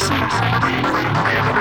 Parsons. 0.00 1.57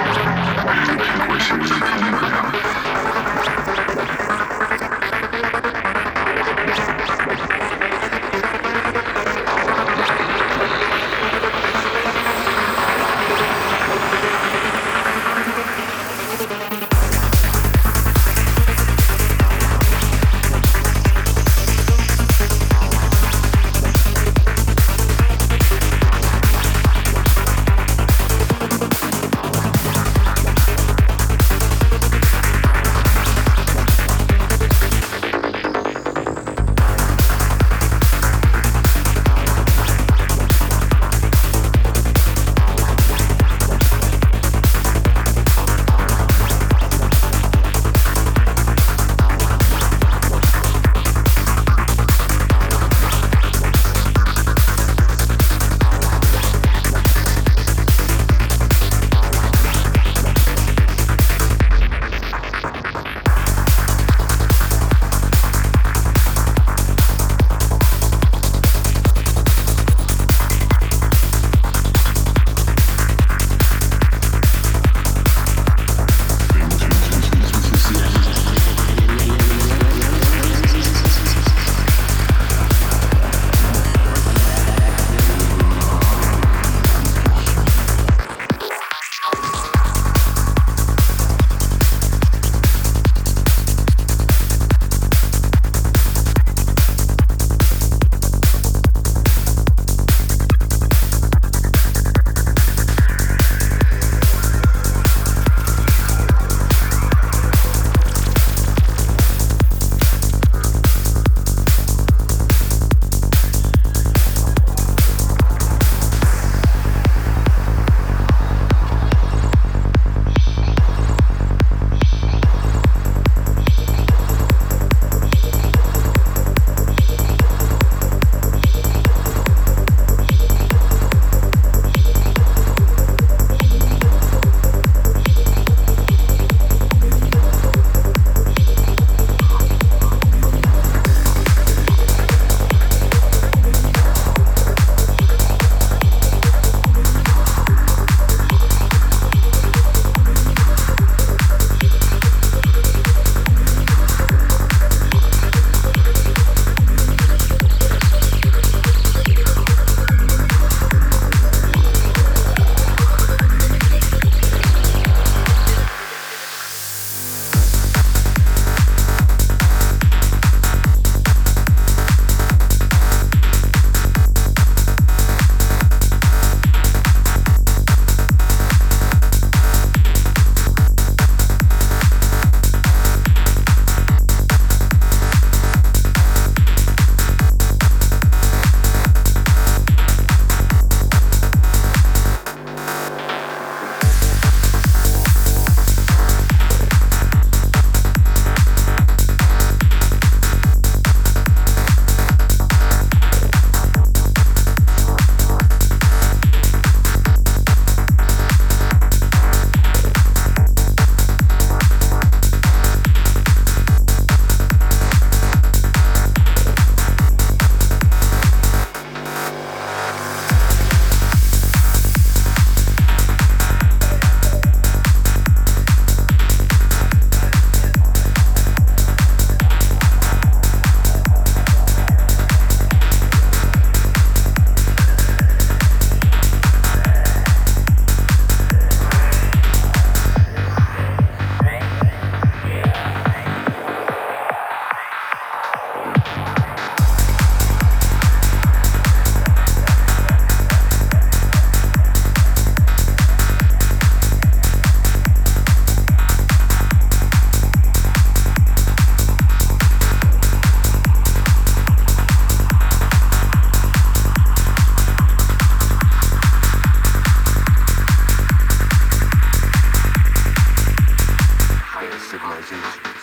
civilization. 272.28 273.17